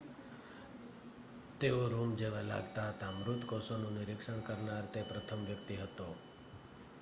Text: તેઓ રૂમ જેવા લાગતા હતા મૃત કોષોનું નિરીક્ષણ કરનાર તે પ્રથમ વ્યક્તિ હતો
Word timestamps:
તેઓ 1.59 1.81
રૂમ 1.89 2.15
જેવા 2.15 2.41
લાગતા 2.43 2.87
હતા 2.87 3.11
મૃત 3.11 3.41
કોષોનું 3.45 3.95
નિરીક્ષણ 3.95 4.43
કરનાર 4.43 4.85
તે 4.93 4.99
પ્રથમ 5.03 5.41
વ્યક્તિ 5.45 5.75
હતો 5.75 6.07